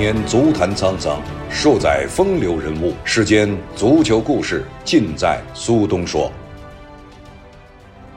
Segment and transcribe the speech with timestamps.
[0.00, 1.20] 年足坛沧桑，
[1.50, 2.94] 数载风流人物。
[3.04, 6.32] 世间足球故事，尽在苏东说。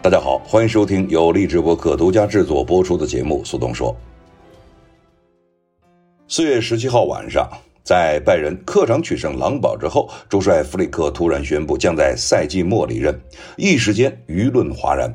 [0.02, 3.94] 大家好，欢迎收听由励志播客独家制作播出的节目《苏东说》。
[6.30, 7.50] 四月十七号晚上，
[7.84, 13.14] 在拜仁客场取胜狼堡之后，主帅弗里克突然宣布将在赛季末离任，
[13.58, 15.14] 一时间舆论哗然。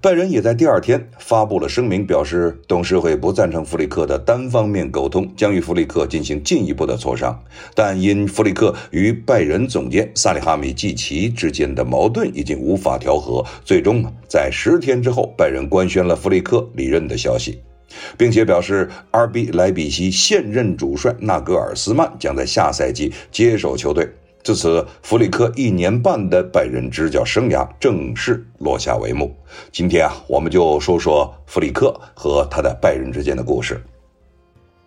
[0.00, 7.36] 拜仁也在第二天发布了声明，表示董事会不赞成弗里克的单方面沟通，将与弗里克进行进一步的磋商。
[7.74, 17.60] 但因弗里克与拜仁总监萨里哈米季奇之间的矛盾已经无法调和，最终在十天之后，拜仁官宣了弗里克离任的消息，
[18.16, 24.08] 并且表示 RB 莱比锡现任主帅纳格尔斯曼将在下赛季接手球队。
[24.48, 29.36] 至此，弗里克一年半的拜仁执教生涯正式落下帷幕。
[29.70, 33.78] 今天啊，我们就说说弗里克和他的拜仁之间的故事。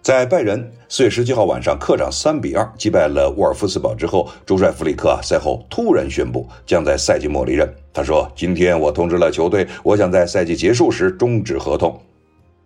[0.01, 7.71] 在拜仁四月十七号晚上客场三比二击败了沃尔夫斯堡之后，主帅弗里克啊赛后突然宣布将在赛季末离任。
[7.93, 12.01] 他说：“今天我通知了球队，我想在赛季结束时终止合同。”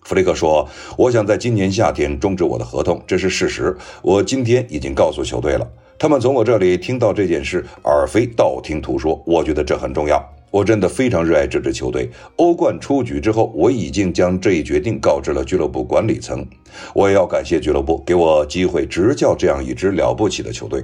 [0.04, 0.66] 弗里克说
[0.98, 3.76] ：“我想在今年夏天终止我的合同，这是事实。
[4.02, 9.22] 我今天已经告诉球队了。”他们从我这里听到这件事，而非道听途说。
[9.26, 10.22] 我觉得这很重要。
[10.52, 12.10] 我真的非常热爱这支球队。
[12.36, 16.46] 欧冠出局之后，我已经将这一决定告知了俱乐部管理层。
[16.94, 20.84] 我也要感谢俱乐部给我机会执教这样一支了不起的球队。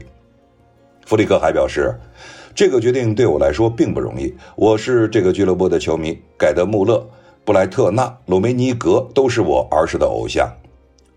[1.05, 1.93] 弗里克还表示，
[2.55, 4.33] 这个决定对我来说并不容易。
[4.55, 7.05] 我是这个俱乐部的球迷，盖德·穆勒、
[7.43, 10.49] 布莱特纳、鲁梅尼格都是我儿时的偶像。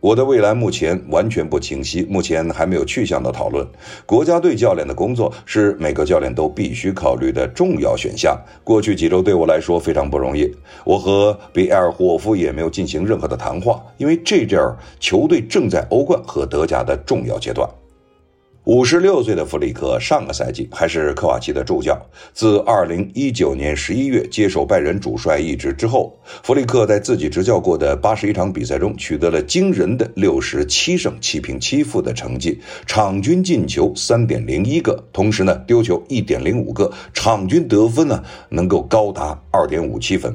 [0.04, 3.66] 我的未来目前完全不清晰，目前还没有去向的讨论。
[4.04, 8.38] 国家队教练的工作是每个教练都必须考虑的重要选项。
[8.62, 17.66] 过去几周对我来说非常不容易，我和比埃尔霍夫也没有进行任何的谈话，因为这阵儿球队正在欧冠和德甲的重要阶段。
[18.64, 22.00] 五十六岁的弗里克上个赛季还是科瓦奇的助教。
[22.32, 40.34] 自二零一九年十一月接手拜仁主帅一职之后，弗里克在自己执教过的八十一场比赛中取得了惊人的六十七胜七平七负的成绩，场均进球三点零一个，同时呢丢球一点零五个，场均得分呢能够高达二点五七分。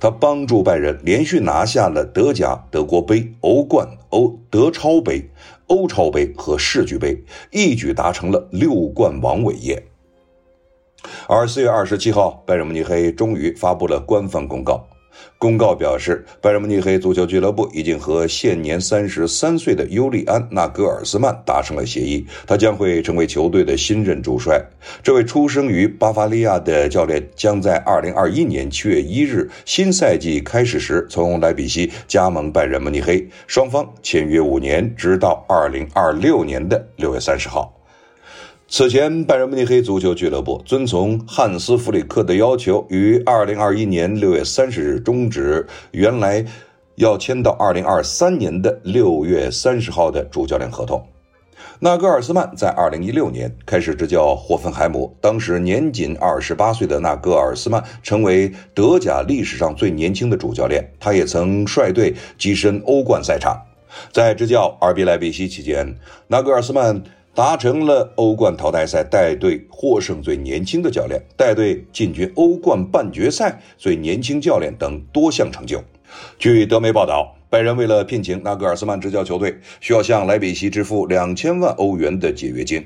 [0.00, 5.30] 他帮助拜仁连续拿下了德甲、德国杯、欧冠、欧德超杯。
[5.68, 9.82] 欧超杯和世俱杯一举达成了六冠王伟业。
[11.28, 14.86] 而四月二十七号，拜仁慕尼黑终于发布了官方公告。
[15.40, 24.60] 公告表示，拜仁慕尼黑足球俱乐部已经和现年三十三岁的尤利安·纳格尔斯曼达成了协议，他将会成为球队的新任主帅。
[25.00, 37.77] 这位出生于巴伐利亚的教练将在二零二一年七月一日新赛季开始时从莱比锡加盟拜仁慕尼黑，双方签约五年，直到二零二六年的六月三十号。
[38.70, 46.44] 此前，拜仁慕尼黑足球俱乐部遵从汉斯·弗里克的要求，于2021年6月30日终止原来
[46.96, 51.02] 要签到2023年的6月30号的主教练合同。
[51.80, 60.92] 纳格尔斯曼在2016年开始执教霍芬海姆，当时年仅28岁的纳格尔斯曼成为德甲历史上最年轻的主教练。
[61.00, 63.62] 他也曾率队跻身欧冠赛场。
[64.12, 65.96] 在执教阿尔比莱比锡期间，
[66.26, 67.02] 纳格尔斯曼。
[67.34, 75.82] 达成了欧冠淘汰赛带队获胜最年轻的教练，带队进军欧冠半决赛最年轻教练等多项成就。
[76.38, 82.84] 据德媒报道，拜仁为了聘请纳格尔斯曼执教球队，需要向莱比锡支付两千万欧元的解约金。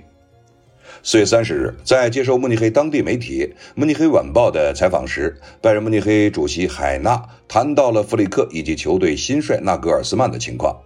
[1.02, 10.76] 四月三十日，在接受慕尼黑当地媒体《慕尼黑晚报》的采访时，拜仁慕尼黑主席海纳谈到了弗里克以及球队新帅纳格尔斯曼的情况。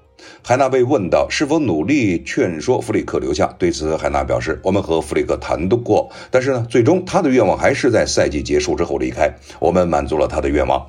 [0.43, 9.35] 海纳被问到是否努力劝说弗里克留下，对此海纳表示：“我们和弗里克谈过，但是呢，最终他的愿望还是在赛季结束之后离开。
[9.61, 10.87] 我们满足了他的愿望。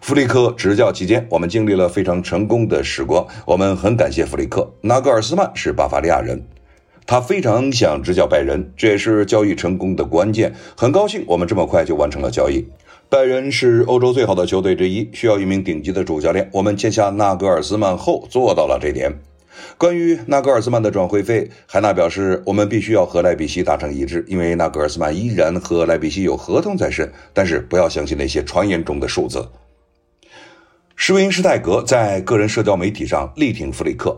[0.00, 4.72] 弗里克执教期间，我们经历了非常成功的时光，我们很感谢弗里克。
[4.82, 6.46] 纳格尔斯曼是巴伐利亚人，
[7.06, 10.54] 他非常想执教拜仁，这也是交易成功的关键。
[10.76, 12.66] 很高兴我们这么快就完成了交易。”
[13.10, 16.46] 拜仁是欧洲最好的球队之一，需要一名顶级的主教练。
[16.52, 19.10] 我们签下纳格尔斯曼后做到了这点。
[19.78, 27.10] 关于纳格尔斯曼的转会费，海纳表示，我们必须要和莱比锡达成一致，因为纳格尔斯曼依然和莱比锡有合同在身。
[27.32, 29.48] 但是不要相信那些传言中的数字。
[30.94, 34.14] 施维因施泰格在个人社交媒体上力挺弗里克，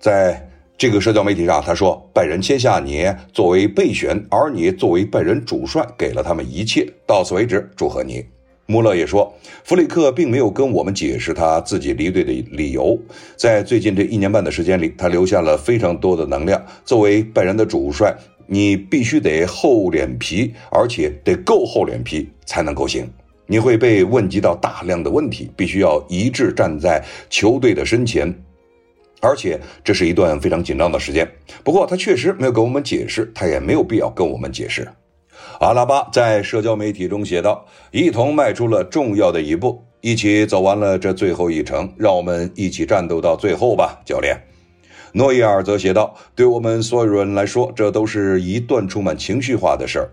[0.00, 0.49] 在。
[0.80, 6.90] 这个社交媒体上，他说：“拜仁签下你作为备选，而你作为拜仁主帅，给了他们一切。
[7.06, 8.24] 到此为止，祝贺你。”
[8.64, 9.30] 穆勒也说，
[9.62, 12.98] 弗里克并没有跟我们解释他自己离队的理由。
[13.36, 16.58] 在最近这一年半的时间里，他留下了非常多的能量。
[16.86, 18.16] 作为拜仁的主帅，
[18.46, 23.06] 你必须得厚脸皮，而且得够厚脸皮才能够行。
[23.46, 28.34] 你会被问及到大量的问题，必须要一致站在球队的身前，
[29.20, 31.30] 而且这是一段非常紧张的时间。
[31.62, 34.88] 不过他确实没有跟我们解释，他也没有必要跟我们解释。
[35.60, 44.38] 阿拉巴在社交媒体中写道：“一同迈出了重要的一步，一起走完了这最后一程，让我们一起战斗到最后吧，教练。”
[45.12, 50.10] 诺伊尔则写道：“对我们所有人来说，这都是一段充满情绪化的事儿。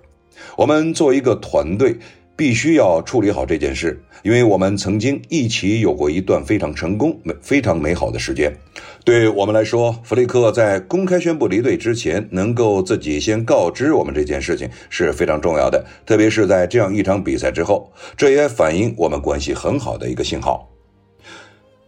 [0.57, 1.97] 我们作为一个团队。”
[2.37, 8.55] 必须要处理好这件事，因为我们曾经一起有过一段非常成功、非常美好的时间。
[9.03, 20.76] 对我们来说，弗雷克在公开宣布离队之前，能够自己先告知我们这件事情是非常重要的，特别是在这样一场比赛之后，这也反映我们关系很好的一个信号。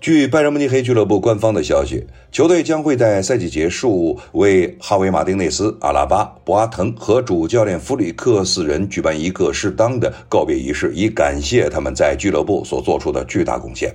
[0.01, 13.93] 据拜仁慕尼黑俱乐部官方的消息，球队将会在赛季结束为哈维·马丁内斯、阿拉巴、博阿滕和主教练弗里克四人举办一个适当的告别仪式，以感谢他们在俱乐部所做出的巨大贡献。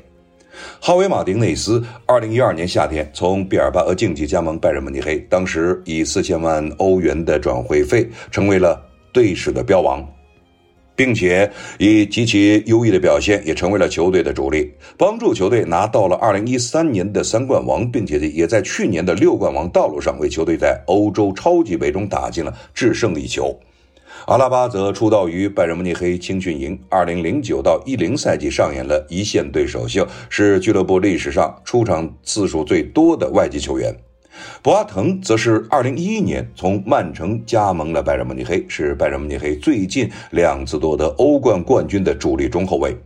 [0.78, 8.78] 哈维·马丁内斯2012年夏天从毕尔巴鄂竞技加盟拜仁慕尼黑，当时以4000万欧元的转会费成为了
[9.10, 10.06] 队史的标王。
[10.96, 23.58] 并且以极其优异的表现，也成为了球队的主力，帮助球队拿到了2013年的三冠王，并且也在去年的六冠王道路上为球队在欧洲超级杯中打进了制胜一球。
[24.26, 33.94] 阿拉巴则出道于拜仁慕尼黑青训营，2009到10赛季上演了一线队首秀，是俱乐部历史上出场次数最多的外籍球员。
[34.62, 42.96] 博阿滕则是2011年从曼城加盟了拜仁慕尼黑，是拜仁慕尼黑最近两次夺得欧冠冠军的主力中后卫。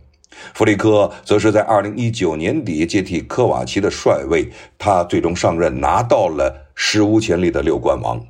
[0.53, 4.47] 弗里克则是在2019年底接替科瓦奇的帅位，
[4.77, 8.21] 他最终上任拿到了史无前例的六冠王。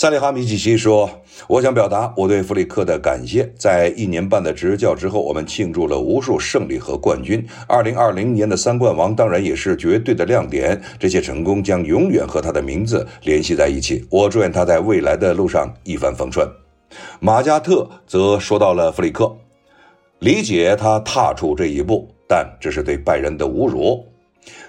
[0.00, 1.10] 萨利哈米奇奇说
[1.50, 3.52] ：“我想表达我对弗里克的感谢。
[3.58, 7.44] 在一年半的执教之后，我们庆祝了无数胜利和冠军。
[7.66, 10.80] 2020年的三冠王当然也是绝对的亮点。
[11.00, 14.06] 这些成功将永远和他的名字联系在一起。
[14.08, 16.48] 我祝愿他在未来的路上一帆风顺。”
[17.18, 19.36] 马加特则说到了弗里克，
[20.20, 24.06] 理解他踏出这一步，但这是对拜仁的侮辱。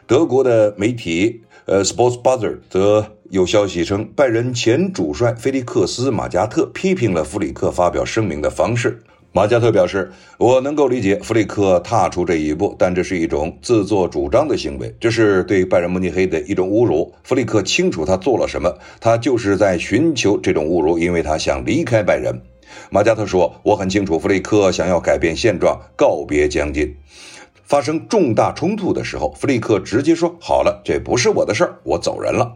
[0.07, 1.39] 德国的媒体。
[1.65, 9.03] 呃，Sports Buzzer 则有消息称，拜仁前主帅菲利克斯·马加特批评了弗里克发表声明的方式。
[9.31, 17.13] 马加特表示：“我能够理解弗里克踏出这一步，但这是一种自作主张的行为，这是对拜仁慕尼黑的一种侮辱。
[17.23, 22.41] 弗里克清楚他做了什么，他就是在寻求这种侮辱，因为他想离开拜仁。”
[22.89, 26.97] 马加特说：“我很清楚，弗里克想要改变现状，告别将军。”
[27.63, 32.55] 发生重大冲突的时候，弗里克直接说：“好了，这不是我的事儿，我走人了。”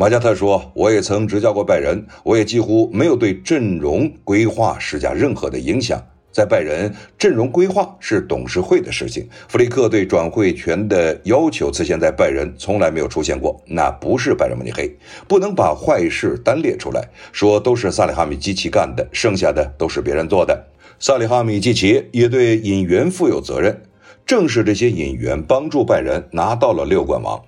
[0.00, 6.02] 马加特说：“我也曾执教过拜仁，我也几乎没有对阵容规划施加任何的影响。
[6.32, 9.28] 在拜仁，阵容规划是董事会的事情。
[9.46, 13.62] 弗里克对转会权的要求，此前在拜仁从来没有出现过。
[13.66, 14.90] 那不是拜仁慕尼黑，
[15.28, 20.64] 不能把坏事单列出来说都是萨里哈米基奇干的，剩下的都是别人做的。
[20.98, 23.82] 萨里哈米基奇也对引援负有责任。”
[24.24, 27.42] 正是这些引援帮助拜仁拿到了六冠王。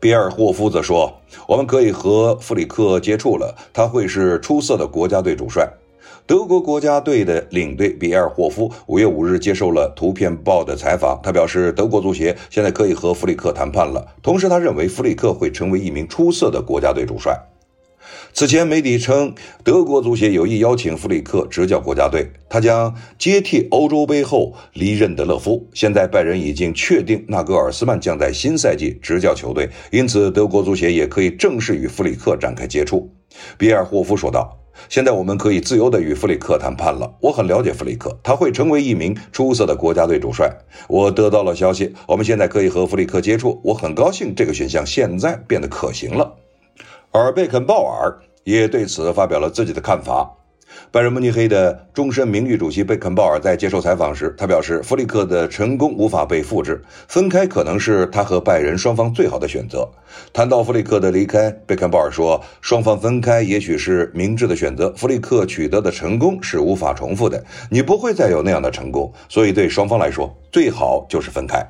[0.00, 1.12] 比尔霍夫则说
[1.46, 5.68] ：“我们可以和弗里克接触了，他会是出色的国家队主帅。”
[6.26, 14.06] 德国国家队的领队比尔霍夫五月五日接受了《图片报》的采访，他表示，德国足协现在可以和弗里克谈判了。
[14.22, 17.38] 同时，他认为弗里克会成为一名出色的国家队主帅。
[18.32, 25.68] 此前，媒体称德国足协有意邀请弗里克执教国家队，他将接替欧洲杯后离任的勒夫。
[25.74, 33.10] 现在，拜仁已经确定纳格尔斯曼将在新赛季执教球队，因此德国足协也可以正式与弗里克展开接触。
[33.58, 37.12] 比尔霍夫说道：“现在我们可以自由地与弗里克谈判了。
[37.20, 40.50] 我很了解弗里克，他会成为一名出色的国家队主帅。
[40.88, 43.60] 我得到了消息，我们现在可以和弗里克接触。
[43.64, 46.36] 我很高兴这个选项现在变得可行了。”
[47.12, 50.36] 而贝肯鲍尔也对此发表了自己的看法。
[50.92, 59.88] 拜仁慕尼黑的终身名誉主席贝肯鲍尔在接受采访时，他表示，弗里克的成功无法被复制，分开可能是他和拜仁双方最好的选择。
[60.32, 64.92] 谈到弗里克的离开，贝肯鲍尔说，双方分开也许是明智的选择。
[64.96, 71.60] 弗里克取得的成功是无法重复的，你不会再有那样的成功，所以对双方来说，最好就是分开。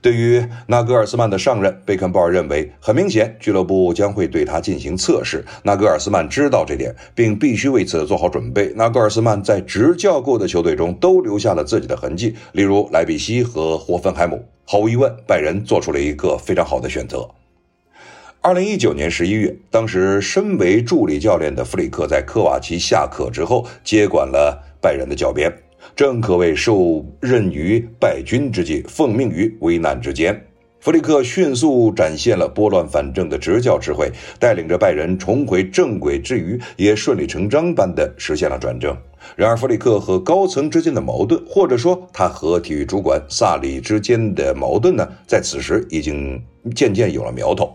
[0.00, 5.44] 对于纳格尔斯曼的上任，贝肯鲍尔认为，很明显，俱乐部将会对他进行测试。
[5.62, 8.72] 纳格尔斯曼知道这点，并必须为此做好准备。
[8.76, 14.44] 纳格尔斯曼在执教过的球队中都留下了自己的痕迹，例如莱比锡和霍芬海姆。
[14.64, 17.28] 毫无疑问，拜仁做出了一个非常好的选择。
[18.40, 25.65] 二零一九年十一月，当时身为助理教练的弗里克在科瓦奇下课之后，接管了拜仁的教鞭。
[25.96, 30.38] 正可谓受任于败军之际，奉命于危难之间。
[30.78, 38.94] 弗里克迅速展现了拨乱反正的执教智慧，带领着拜仁重回正轨之余，也顺理成章般的实现了转正。
[39.36, 46.38] 然而，弗里克和高层之间的矛盾，或者说他和体育主管萨里之间的矛盾呢，在此时已经
[46.74, 47.74] 渐渐有了苗头。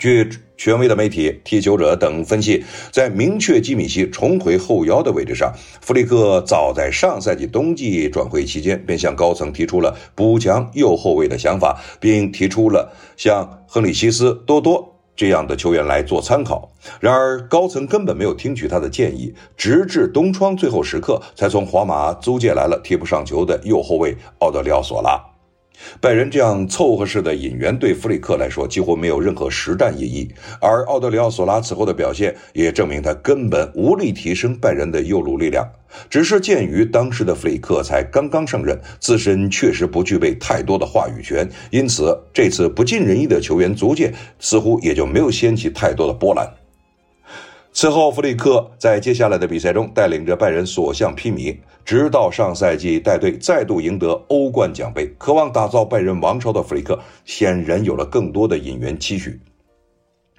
[0.00, 0.26] 据
[0.56, 5.52] 权威的媒体、踢球者等分析，在明确基米希重回后腰的位置上，
[5.82, 16.72] 弗里克早在上赛季冬季转会期间便向高层提出了补强右后卫的想法，并提出了像亨里希斯、多多这样的球员来做参考。
[16.98, 25.20] 然而，高层根本没有听取他的建议，直至冬窗最后时刻，才从皇马租借来了踢不上球的右后卫奥德里奥·索拉。
[26.00, 30.28] 拜仁这样凑合式的引援对弗里克来说几乎没有任何实战意义，
[30.60, 35.68] 而奥德里奥·索拉此后的表现也证明他根本无力提升拜仁的右路力量。
[36.08, 46.59] 只是鉴于当时的弗里克才刚刚上任，自身确实不具备太多的话语权，因此这次不尽人意的球员租借似乎也就没有掀起太多的波澜。
[47.72, 55.06] 此后，弗里克在接下来的比赛中带领着拜仁所向披靡，直到上赛季带队再度赢得欧冠奖杯。
[55.16, 59.40] 渴望打造拜仁王朝的弗里克显然有了更多的引援期许。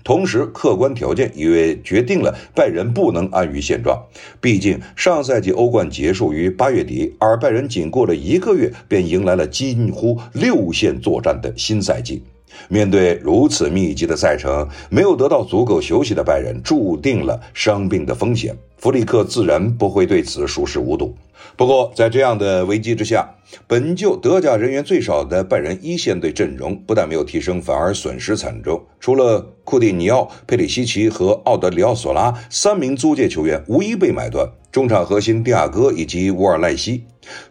[0.04, 4.04] 同时，客观条件也决定了拜仁不能安于现状。
[4.42, 12.24] 毕竟，上赛季欧冠结束于八月底，而拜仁仅过了一个月便迎来了近乎六线作战的新赛季。
[12.70, 18.56] 面对如此密集的赛程，没有得到足够休息的拜仁，注定了伤病的风险。
[18.78, 21.16] 弗里克自然不会对此熟视无睹。
[21.56, 23.36] 不过，在这样的危机之下，
[23.68, 28.82] 本就德甲人员最少的拜仁一线队阵容不但没有提升，反而损失惨重。
[29.00, 37.04] 除了库蒂尼奥、佩里西奇和奥德里奥·索拉三名租借球员无一被买断，中场核心蒂亚戈以及乌尔赖西、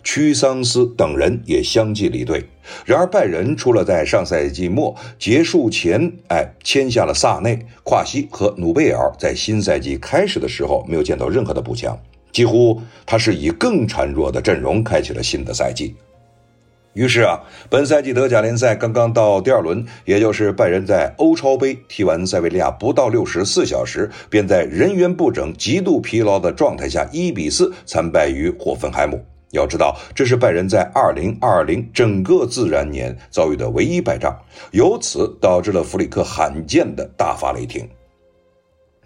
[0.03, 2.45] 屈桑斯等人也相继离队。
[2.87, 11.99] 然而，拜仁除了在上赛季末结束前，哎，签下了萨内、夸西和努贝尔，在新赛季开始的时候没有见到任何的补强。
[12.33, 15.95] 几乎他是以更孱弱的阵容开启了新的赛季。
[16.93, 29.25] 于是啊，本赛季德甲联赛刚刚到第二轮，也就是拜仁在欧超杯踢完塞维利亚不到六十四小时，便在人员不整、极度疲劳的状态下，一比四惨败于霍芬海姆。
[29.53, 34.37] 要知道，这是拜仁在二零二零整个自然年遭遇的唯一败仗，
[34.73, 37.89] 由此导致了弗里克罕见的大发雷霆。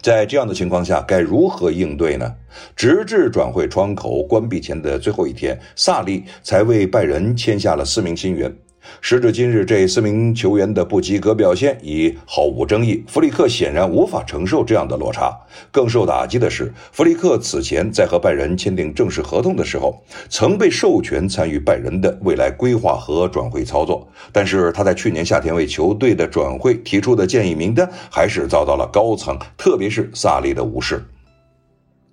[0.05, 2.31] 在这样的情况下，该如何应对呢？
[2.75, 8.55] 直至转会窗口关闭前的最后一天，萨利才为拜仁签下了四名新员。
[9.01, 13.03] 时至今日，这四名球员的不及格表现已毫无争议。
[13.07, 15.31] 弗里克显然无法承受这样的落差。
[15.71, 24.07] 更受打击的是，弗里克此前在和拜仁签订正式合同的时候，曾被授权参与拜仁的未来规划和转会操作。
[24.31, 31.03] 但是他在去年夏天为球队的转会提出的建议名单，还是遭到了高层，特别是萨利的无视。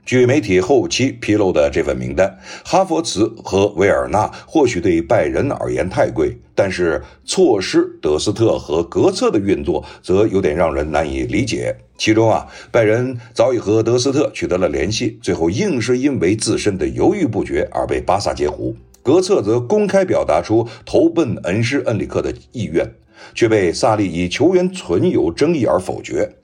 [0.04, 11.76] 据媒体后期披露的这份名单，哈弗茨和维尔纳或许对拜仁而言太贵，但是错失德斯特和格策的运作则有点让人难以理解。
[11.96, 22.92] 其中啊，拜仁早已和德斯特取得了联系，最后硬是因为自身的犹豫不决而被巴萨截胡；格策则公开表达出投奔恩师恩里克的意愿，
[23.36, 26.34] 却被萨利以球员存有争议而否决。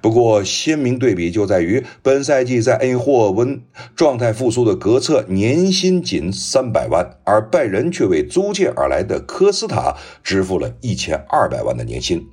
[0.00, 3.60] 不过，鲜明对比就在于，本赛季在恩霍温
[3.94, 12.26] 状态复苏的格策年薪仅三百万，而拜仁却为租借而来的科斯塔支付了一千二百万的年薪。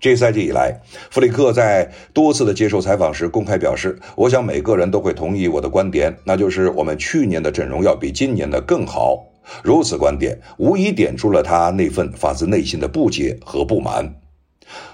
[0.00, 9.26] 这赛季以来，弗里克在多次的接受采访时公开表示：“我想每个人都会同意我的观点，那就是我们去年的阵容要比今年的更好。”
[9.64, 14.14] 如此观点无疑点出了他那份发自内心的不解和不满。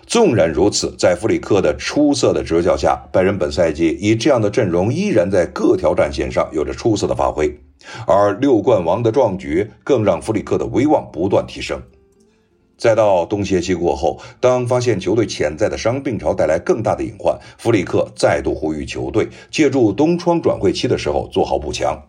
[0.07, 7.59] 纵然如此，在弗里克的出色的执教下，拜仁本赛季以这样的阵容依然在各条战线上有着出色的发挥，
[8.07, 11.83] 而六冠王的壮举更让弗里克的威望不断提升。
[12.79, 22.01] 再到冬歇期过后，当发现球队潜在的伤病潮带来更大的隐患，弗里克再度呼吁球队借助冬窗转会期的时候做好补强。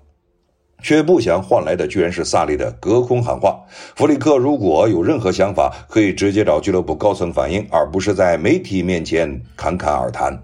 [0.81, 3.59] 却不想换来的居然是萨利的隔空喊话。
[3.95, 10.41] 弗里克如果有任何想法，可以直接找俱乐部高层反映，而不是在媒体面前侃侃而谈。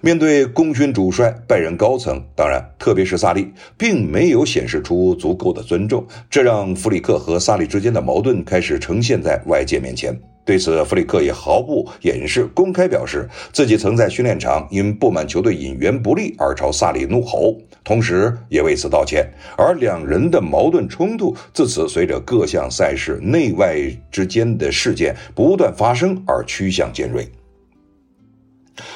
[0.00, 10.18] 面对功勋主帅，拜仁高层当然，特别是萨利，并没有显示出足够的尊重，这让弗里克和萨利之间的矛盾开始呈现在外界面前。
[10.48, 19.30] 对此，弗里克也毫不掩饰，公开表示自己曾在训练场因不满球队引援不利而朝萨里怒吼，同时也为此道歉。
[19.58, 23.76] 而两人的矛盾冲突自此随着各项赛事内外
[24.10, 27.28] 之间的事件不断发生而趋向尖锐。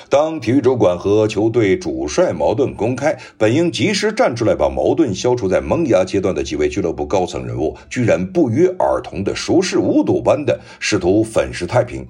[0.09, 12.07] 当体育主管和球队主帅矛盾公开，本应及时站出来把矛盾消除在萌芽阶段的几位俱乐部高层人物，居然不约而同的熟视无睹般的试图粉饰太平。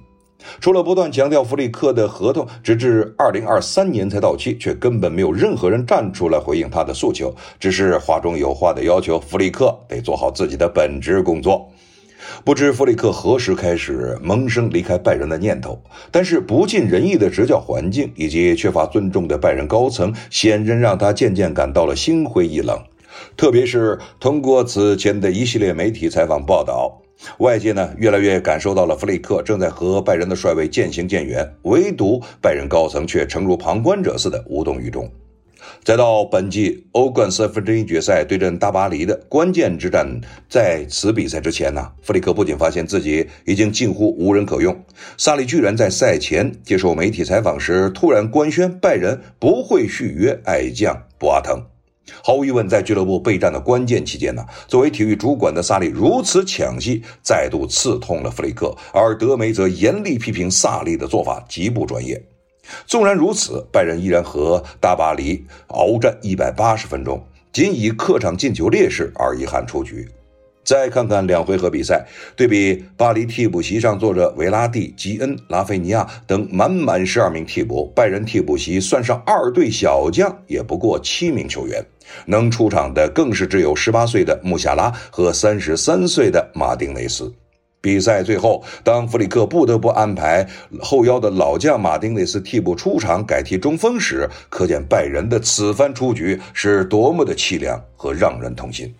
[0.59, 11.65] 除了不断强调弗里克的合同直至二零二三年才到期，却根本没有任何人站出来回应他的诉求，只是话中有话的要求弗里克得做好自己的本职工作。
[12.43, 22.77] 不知弗里克何时开始萌生离开拜仁的念头，但是不尽人意的执教环境以及缺乏尊重的拜仁高层，显然让他渐渐感到了心灰意冷。
[23.37, 27.01] 特别是通过此前的一系列媒体采访报道，
[27.37, 35.09] 外界呢越来越感受到了弗里克正在和拜仁的帅位渐行渐远，唯独拜仁高层却诚如旁观者似的无动于衷。
[35.83, 44.73] 再到本季欧冠三分之一决赛对阵大巴黎的关键之战，在此比赛之前呢，弗里克不仅发现自己已经近乎无人可用，
[45.17, 51.61] 萨利居然在赛前接受媒体采访时突然官宣拜仁不会续约爱将博阿滕。
[52.21, 62.21] 毫无疑问，在俱乐部备战的关键期间呢，作为体育主管的萨利如此抢戏，再度刺痛了弗里克，而德梅则严厉批评萨利的做法极不专业。
[62.85, 70.07] 纵然如此，拜仁依然和大巴黎鏖战一百八十分钟，仅以客场进球劣势而遗憾出局。
[70.65, 81.85] 再看看两回合比赛，对比巴黎替补席上坐着维拉蒂、吉恩、拉菲尼亚等满满十二名替补，拜仁替补席算上二队小将也不过七名球员，
[82.25, 87.29] 能出场的更是只有十八岁的穆夏拉和三十三岁的马丁内斯。
[87.83, 90.47] 比赛最后，当弗里克不得不安排
[90.79, 98.95] 后腰的老将马丁内斯替补出场改替中锋时，可见拜仁的此番出局是多么的凄凉和让人痛心。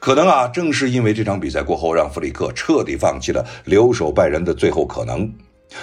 [0.00, 5.32] 可能啊，正是因为这场比赛过后，让弗里克彻底放弃了留守拜仁的最后可能，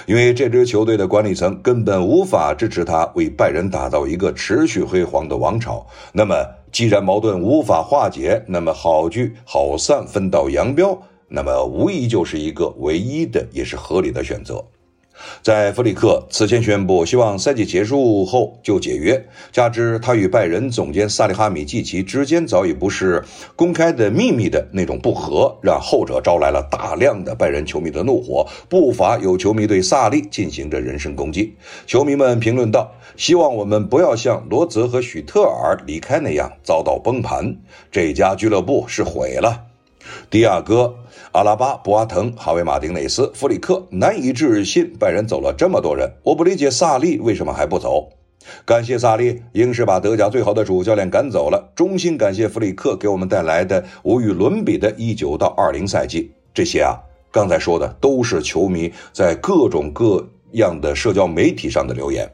[0.06, 5.88] 因为这支球队的管理层根本无法支持他为拜仁打造一个持续辉煌的王朝。
[6.12, 11.02] 那么，既然矛盾无法化解，那么好聚好散，分道扬镳。
[11.36, 14.63] 那么无疑就是一个唯一的也是合理的选择。
[15.41, 19.19] 在弗里克此前宣布希望赛季结束后就解约，
[19.52, 23.24] 加之他与拜仁总监萨利哈米季奇之间早已不是
[23.56, 31.56] 公开的秘密的那种不和，让后者招来了大量的拜仁球迷的怒火，不乏有球迷对萨利进行着人身攻击。
[31.88, 37.56] 球迷们评论道：“希望我们不要像罗泽和许特尔离开那样遭到崩盘，
[37.91, 39.65] 这家俱乐部是毁了。”
[40.30, 40.96] 迪亚哥、
[41.34, 48.08] 阿拉巴、博阿滕、哈维、马丁内斯、弗里克，难以置信，拜仁走了这么多人，我不理解萨利为什么还不走。
[48.63, 51.72] 感谢萨利，硬是把德甲最好的主教练赶走了。
[51.76, 56.32] 衷心感谢弗里克给我们带来的无与伦比的一九到二零赛季。
[56.54, 62.32] 这些啊，刚才说的都是球迷在各种各样的社交媒体上的留言。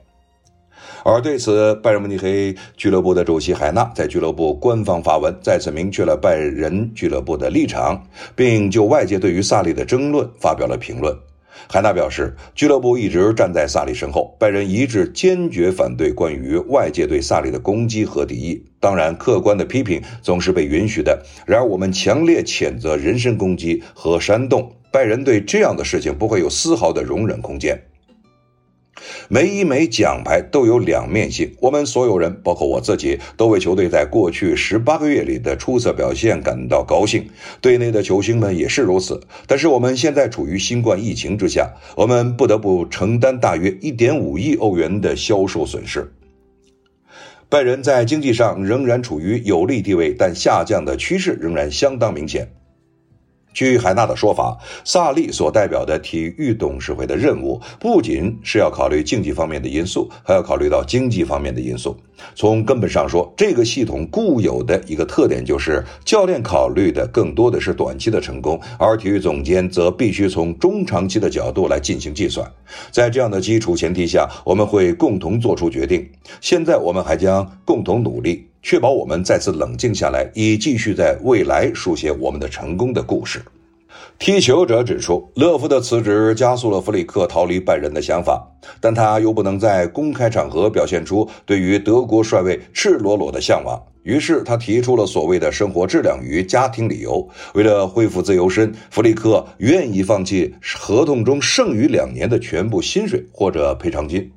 [1.12, 11.18] 而对此，拜仁慕尼黑俱乐部的主席海纳在俱乐部官方发文，再次明确了拜仁俱乐部的立场，并就外界对于萨利的争论发表了评论。
[11.68, 18.64] 海纳表示，俱乐部一直站在萨利身后，拜仁一致坚决反对关于外界对萨利的攻击和敌意。
[18.80, 21.22] 当然，客观的批评总是被允许的。
[21.46, 27.82] 然而，我们强烈谴责人身攻击和煽动，拜仁对这样的事情不会有丝毫的容忍空间。
[29.28, 37.30] 每一枚奖牌都有两面性，我们所有人，包括我自己，都为球队在过去十八个月里的出色表现感到高兴。
[37.62, 39.22] 队内的球星们也是如此。
[39.48, 46.12] 但是我们现在处于新冠疫情之下，我们不得不承担大约一点五亿欧元的销售损失。
[47.50, 52.50] 拜仁在经济上仍然处于有利地位，但下降的趋势仍然相当明显。
[53.54, 61.98] 据海纳的说法，萨利所代表的体育董事会的任务，不仅是要考虑竞技方面的因素，还要考虑到经济方面的因素。
[62.36, 72.50] 从根本上说，这个系统固有的一个特点就是，教练考虑的更多的是短期的成功，而体育总监则必须从中长期的角度来进行计算。
[72.92, 76.10] 在这样的基础前提下，我们会共同做出决定。
[76.42, 78.46] 现在我们还将共同努力。
[78.62, 83.42] 确保我们再次冷静下来，以继续在未来书写我们的成功的故事。
[84.18, 88.46] 踢球者指出，勒夫的辞职加速了弗里克逃离拜仁的想法，
[88.82, 97.28] 但他又不能在公开场合表现出对于德国帅位赤裸裸的向往，于是他提出了所谓的生活质量与家庭理由。
[97.54, 104.30] 为了恢复自由身，弗里克愿意放弃合同中剩余两年的全部薪水或者赔偿金。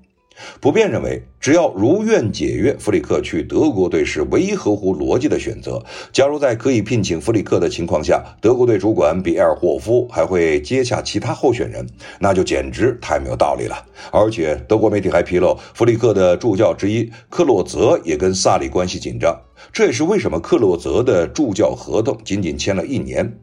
[0.61, 5.83] 普遍认为，只要如愿解约，弗里克去德国队是唯一合乎逻辑的选择。
[6.13, 11.87] 假如在可以聘请弗里克的情况下，德国队主管比埃尔霍夫还会接洽其他候选人，
[12.19, 13.77] 那就简直太没有道理了。
[14.11, 19.39] 而且，德国媒体还披露，弗里克的助教之一克洛泽也跟萨里关系紧张。
[19.73, 23.39] 这也是为什么克洛泽的助教合同仅仅签了一年，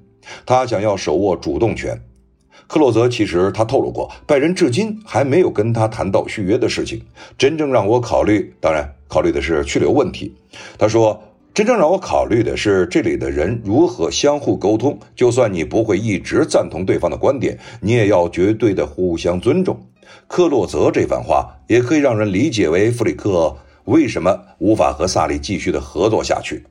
[0.45, 2.01] 他想要手握主动权。
[2.69, 7.01] 克洛泽其实他透露过，拜仁至今还没有跟他谈到续约的事情。
[7.35, 10.35] 真正让我考虑，当然考虑的是去留问题。
[10.77, 11.19] 他说，
[11.51, 14.99] 真正让我考虑的是这里的人如何相互沟通。
[15.15, 19.75] 就算你不会一直赞同对方的观点，你也要绝对的互相尊重。
[20.27, 26.63] 克洛泽这番话也可以让人理解为弗里克为什么无法和萨利继续的合作下去。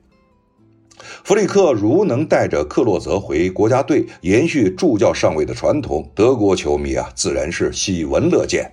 [1.23, 8.71] 弗里克如能带着克洛泽回国家队，延续助教上位的传统，德国球迷啊自然是喜闻乐见。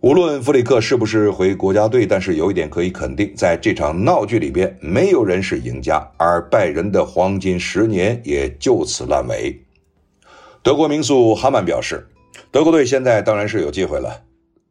[0.00, 9.58] 无论弗里克是不是回国家队，但是有一点可以肯定，在这场闹剧里边，没有人是赢家，而拜仁的黄金十年也就此烂尾。
[10.62, 12.06] 德国名宿哈曼表示，
[12.50, 14.22] 德国队现在当然是有机会了。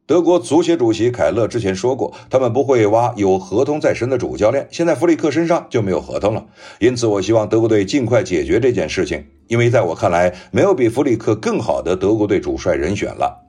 [0.06, 4.68] 德国足协主席凯勒之前说过，他们不会挖有合同在身的主教练。
[4.70, 6.46] 现在弗里克身上就没有合同了，
[6.80, 13.46] 因此我希望德国队尽快解决这件事情，因为在我看来，没有比弗里克更好的德国队主帅人选了。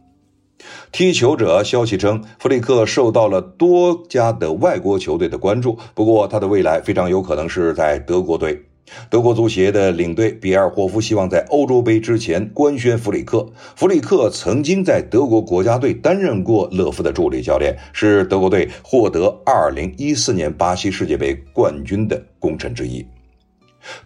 [0.92, 8.62] 踢球者消息称，弗里克受到了多家的外国球队的关注，不过他的未来非常有可能是在德国队。
[9.08, 13.46] 德国足协的领队比尔霍夫希望在欧洲杯之前官宣弗里克。
[13.76, 23.06] 弗里克曾经在德国国家队担任过勒夫的助理教练，是德国队获得2014年巴西世界杯冠军的功臣之一。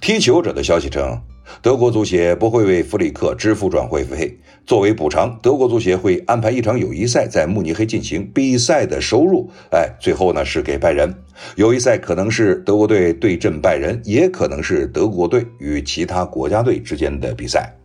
[0.01, 1.21] 踢球者的消息称。
[1.63, 8.31] 德国足协不会为弗里克支付转会费，作为补偿，德国足协会安排一场友谊赛在慕尼黑进行。
[8.35, 11.15] 比赛的收入，哎，最后呢是给拜仁。
[11.57, 17.78] 友谊赛可能是德国队对阵拜仁，也可能是德国队与其他国家队之间的比赛。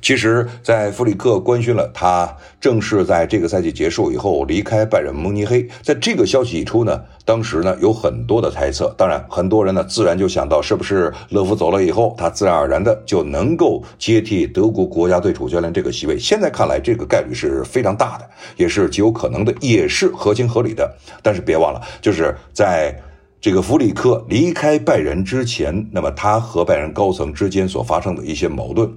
[0.00, 16.18] 其实，在弗里克官宣了他正式在这个赛季结束以后离开拜仁慕尼黑，在这个消息一出呢，当时呢有很多的猜测，当然很多人呢自然就想到是不是勒夫走了以后，他自然而然的就能够接替德国国家队主教练这个席位。
[16.18, 20.94] 现在看来，这个概率是非常大的，也是极有可能的，也是合情合理的。
[21.22, 22.94] 但是别忘了，就是在
[23.40, 28.88] 这个弗里克离开拜仁之前，那么他和拜仁高层之间所发生的一些矛盾。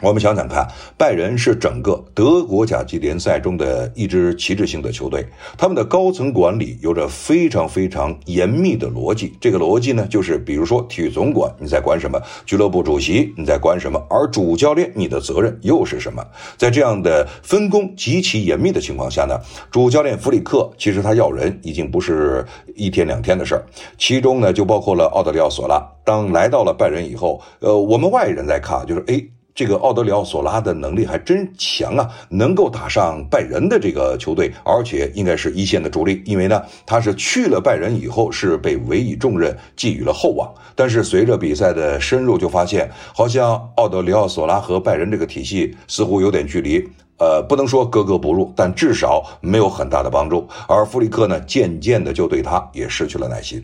[0.00, 0.64] 我们想想看，
[0.96, 9.36] 拜仁是整个德国甲级联赛中的一支旗帜性的球队，他们的高层管理有着非常非常严密的逻辑。
[9.40, 16.24] 这个逻辑呢，就是比如说体育总管你在管什么，俱乐部主席你在管什么，而主教练你的责任又是什么？
[16.56, 19.36] 在这样的分工极其严密的情况下呢，
[19.68, 23.66] 主教练弗里克其实他要人已经不是一天两天的事儿，
[23.98, 25.84] 其中呢就包括了奥德里奥索拉。
[26.04, 29.20] 当来到了拜仁以后，呃，我们外人在看就是哎。
[29.58, 36.22] 这个奥德里奥索拉的能力还真强啊，能够打上拜仁的这个球队，而且应该是一线的主力。
[36.24, 40.48] 因为呢，他是去了拜仁以后是被委以重任，寄予了厚望。
[40.76, 46.88] 但是随着比赛的深入，就发现好像奥德里奥索拉和拜仁这个体系似乎有点距离。
[47.16, 50.46] 呃，不能说格格不入，但至少没有很大的帮助。
[50.68, 53.60] 而弗里克呢，渐渐的就对他也失去了耐心。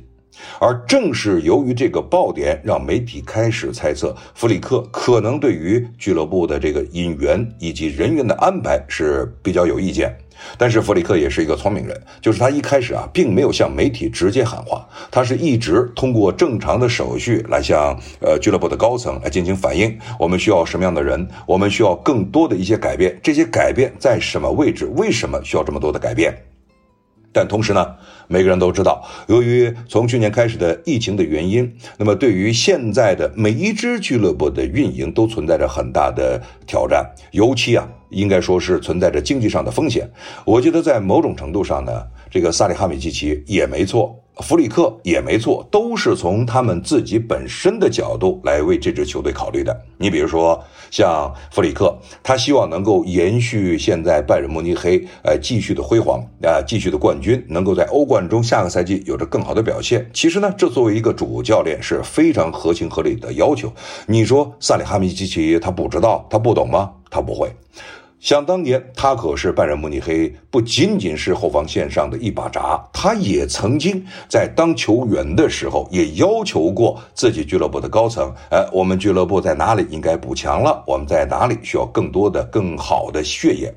[0.60, 10.14] 而正是由于这个爆点，让媒体开始猜测弗里克可能对于俱乐部的这个引援以及人员的安排是比较有意见。
[10.58, 19.96] 但是弗里克也是一个聪明人，就是他一开始啊，并没有向媒体直接喊话，他是一直通过正常的手续来向呃俱乐部的高层来进行反映。
[20.18, 21.26] 我们需要什么样的人？
[21.46, 23.18] 我们需要更多的一些改变。
[23.22, 24.86] 这些改变在什么位置？
[24.96, 26.36] 为什么需要这么多的改变？
[27.32, 27.94] 但同时呢，
[28.28, 37.88] 每个人都知道，由于从去年开始的疫情的原因，那么对于现在的每一支俱乐部的运营都存在着很大的挑战，尤其啊。
[38.10, 40.08] 应该说是存在着经济上的风险。
[40.44, 44.23] 我觉得在某种程度上呢，这个萨里哈米基奇也没错。
[44.42, 49.74] 弗里克也没错，都是从他们自己本身的角度来为这支球队考虑的。
[49.96, 60.10] 你比如说，像弗里克，他希望能够延续现在拜仁慕尼黑，呃，继续的辉煌，啊，继续的冠军，能够在欧冠中下个赛季有着更好的表现。
[60.12, 63.72] 其实呢，这作为一个主教练是非常合情合理的要求。
[64.06, 66.90] 你说萨里哈米基奇他不知道，他不懂吗？
[67.08, 67.48] 他不会。
[68.24, 80.82] 想当年，他可是拜仁慕尼黑不仅仅是后防线上的一把闸，他也曾经在当球员的时候也要求过自己俱乐部的高层，哎，我们俱乐部在哪里应该补强了？
[80.86, 83.70] 我们在哪里需要更多的、更好的血液？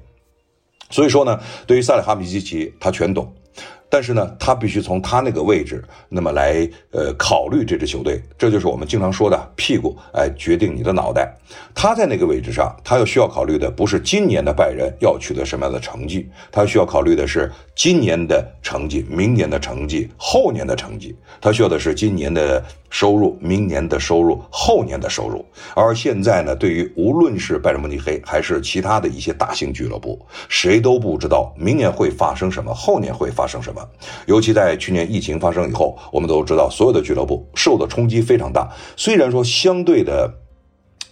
[0.89, 3.29] 所以说呢，对于萨里哈米基奇，他全懂。
[3.89, 11.33] 但是呢，他必须从他那个位置，那么来呃考虑这支球队，这就是我们经常说的屁股，哎，决定你的脑袋。
[11.73, 21.15] 他在那个位置上，他要需要考虑的不是今年的拜仁要取得什么样的成绩，他需要考虑的是今年的成绩、明年的成绩、后年的成绩。
[21.39, 25.45] 他需要的是今年的收入、明年的收入、后年的收入。
[25.75, 30.19] 而现在呢，对于无论是拜仁慕尼黑还是其他的一些大型俱乐部，
[30.49, 33.81] 谁都不知道明年会发生什么，后年会发生什么。
[34.25, 38.69] 尤其在去年疫情发生以后，我们都知道所有的俱乐部受的冲击非常大。
[38.95, 40.31] 虽然说相对的。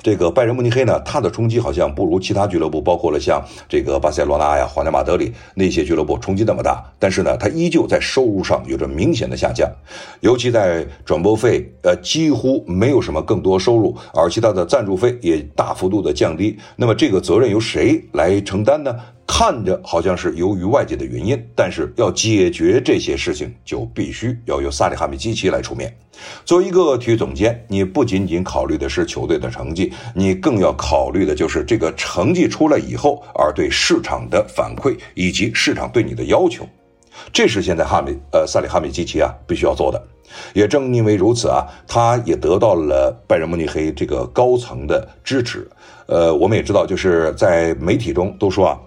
[0.06, 6.80] 这个拜仁慕尼黑呢，它的冲击好像不如其他俱乐部，包括了像这个巴塞罗那呀、皇家马德里那些俱乐部冲击那么大。
[7.00, 9.68] 但是呢，它依旧在收入上有着明显的下降，
[10.20, 16.56] 尤其在转播费，呃，几乎没有什么更多收入，而其他的赞助费也大幅度的降低。
[16.76, 18.96] 那么这个责任由谁来承担呢？
[19.28, 25.94] 看着好像是由于外界的原因，但是要解决这些事情，就必须要由萨里哈米基奇来出面。
[26.46, 36.66] 作为一个体育总监，你不仅仅考虑的是球队的成绩，你更要考虑的就是这个成绩出来以后，而对市场的反馈以及市场对你的要求。
[37.34, 40.02] 这是现在哈米呃萨里哈米基奇啊必须要做的。
[40.54, 45.68] 也正因为如此啊，他也得到了拜仁慕尼黑这个高层的支持。
[46.08, 48.80] 呃，我们也知道，就是在媒体中都说啊。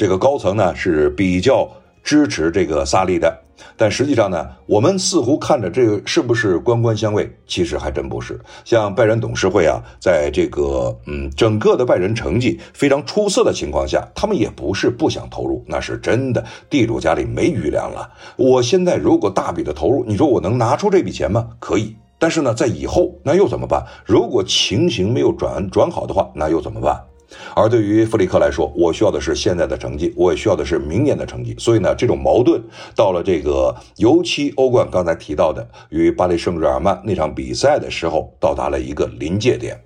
[0.00, 1.68] 这个高层呢是比较
[2.02, 3.38] 支持这个萨利的，
[3.76, 8.40] 但实际上呢，我们似乎看着这个是不是官官相卫，其实还真不是。
[8.64, 18.10] 像拜仁董事会啊，在这个嗯整个的拜仁成绩非常出色的情况下，他们也不是不想投入，那是真的地主家里没余粮了。
[18.36, 21.46] 我现在如果大笔的投入，你说我能拿出这笔钱吗？
[21.58, 23.84] 可以，但是呢，在以后那又怎么办？
[24.06, 26.98] 如果情形没有转转好的话，那又怎么办？
[27.54, 31.54] 而对于弗里克来说，我需要的是现在的成绩，我也需要的是明年的成绩。
[31.58, 32.62] 所以呢，这种矛盾
[32.94, 39.78] 到了这个，尤其欧冠刚才提到的与巴黎圣日耳曼那场比赛的时候，到达了一个临界点。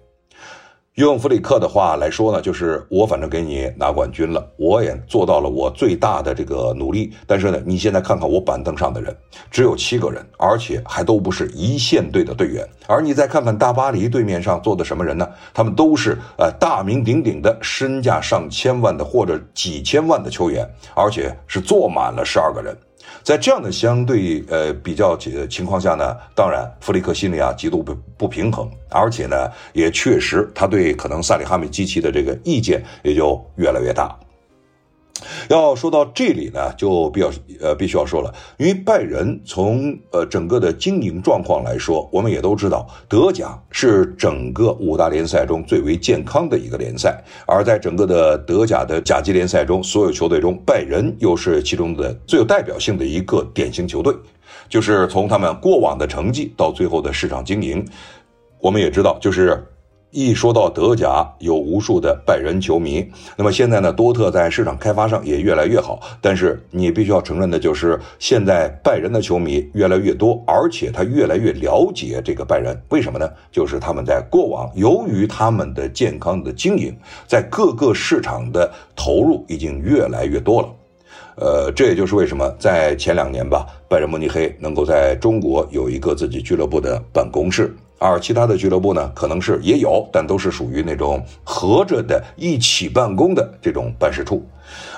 [0.94, 7.12] 用弗里克的话来说呢，就是我反正给你拿冠军了，我也做到了我最大的这个努力。
[7.26, 9.12] 但是呢，你现在看看我板凳上的人，
[9.50, 12.64] 只有七个人，而且还都不是一线队的队员。
[12.86, 15.28] 而你再看看大巴黎对面上坐的什么人呢？
[15.52, 22.72] 他们都是呃大名鼎鼎的身价上千万的或者几千万的球员，而且是坐满了十二个人。
[23.22, 34.14] 在这样的相对呃比较情况下呢，当然弗里克心里啊极度不不平衡，而且呢也确实他对可能萨里哈米基奇的这个意见也就越来越大。
[35.48, 54.12] 要说到这里呢，就比较呃必须要说了，因为拜仁从呃整个的经营状况来说，我们也都知道，德甲是整个五大联赛中最为健康的一个联赛，而在整个的德甲的甲级联赛中，所有球队中，拜仁又是其中的最有代表性的一个典型球队，
[54.68, 57.86] 就是从他们过往的成绩到最后的市场经营，
[58.60, 59.64] 我们也知道，就是。
[60.14, 63.04] 一说到德甲，有无数的拜仁球迷。
[63.36, 65.98] 那么现在呢，多特在市场开发上也越来越好。
[66.20, 72.80] 但是你必须要承认的就是，现在拜仁的球迷越来越多，而且他越来越了解这个拜仁。
[72.90, 73.28] 为什么呢？
[73.50, 76.96] 就是他们在过往，由于他们的健康的经营，
[77.26, 80.68] 在各个市场的投入已经越来越多了。
[81.38, 87.74] 呃，这也就是为什么在前两年吧，拜仁慕尼黑能够在中国有一个自己俱乐部的办公室。
[88.06, 94.46] 而其他的俱乐部呢，可能是也有，但都是属于那种合着的一起办公的这种办事处。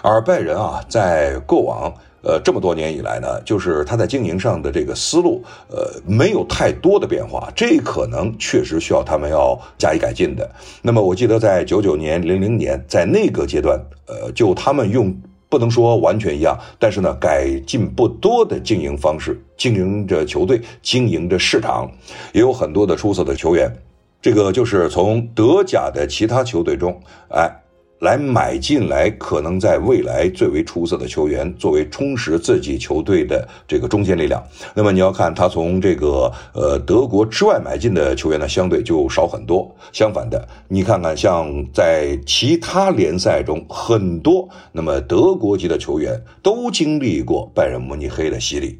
[0.02, 1.92] 而拜仁啊，在过往
[2.22, 10.50] 呃这么多年以来呢，就是他在经营上的这个思路，呃，没有太多的变化，这可能确实需要他们要加以改进的。
[10.82, 15.16] 那么我记得在九九年、零零年，在那个阶段，呃，就他们用。
[15.48, 21.90] 不能说完全一样，但是呢，改进不多的经营方式，经营着球队，经营着市场，
[22.32, 23.72] 也有很多的出色的球员。
[24.20, 27.48] 这个就是从德甲的其他球队中，哎，
[28.00, 34.42] 来买进来可能在未来最为出色的球员，作为充实自己球队的这个中坚力量。
[34.74, 39.74] 那么你要看他从这个呃德国之外买进的球员呢，相对就少很多。
[39.92, 48.78] 相反的，你看看像在其他联赛中，很多那么德国籍的球员都经历过拜仁慕尼黑的洗礼。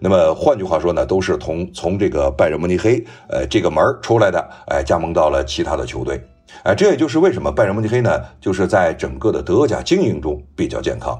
[0.00, 6.22] 那么换句话说呢，都是从从这个拜仁慕尼黑呃这个门出来的，哎，加盟到了其他的球队。
[6.62, 11.18] 哎，这也就是为什么拜仁慕尼黑呢，就是在整个的德甲经营中比较健康。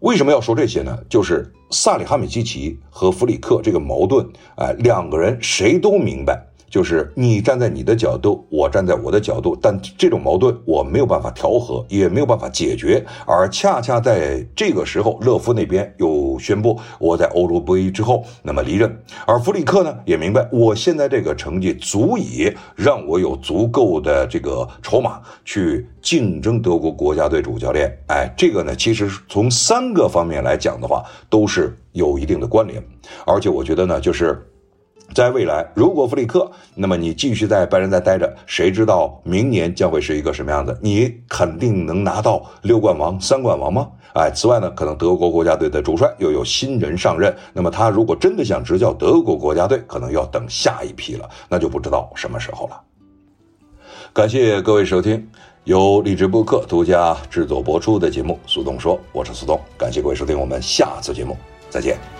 [0.00, 0.98] 为什么要说这些呢？
[1.08, 6.47] 就是萨里哈米基奇和弗里克这个矛盾，哎，两个人谁都明白。
[6.70, 13.04] 就是你站在你的角度，我站在我的角度，但这种矛盾我没有办法调和，也没有办法解决。
[13.26, 18.94] 而恰恰在这个时候，勒夫那边又宣布我在欧洲杯之后那么离任，
[19.26, 27.90] 而弗里克呢也明白，我现在这个成绩足以让我有足够的这个筹码去竞争德国国家队主教练。
[28.08, 32.82] 哎，这个呢，其实从三个方面来讲的话，都是有一定的关联。
[33.24, 34.44] 而且我觉得呢，就是。
[35.14, 40.78] 在未来，如果弗里克，那么你继续在拜仁再待着，谁知道明年将会是一个什么样子？
[40.80, 43.88] 你肯定能拿到六冠王、三冠王吗？
[44.14, 52.80] 哎，此外呢，可能德国国家队的主帅又有新人上任，那么他如果真的想执教德国国家队，可能要等下一批了，那就不知道什么时候了。
[54.12, 55.28] 感谢各位收听
[55.64, 61.36] 由励志播客独家制作播出的节目《苏东说》，我是苏东，感谢各位收听，我们下次节目
[61.70, 62.17] 再见。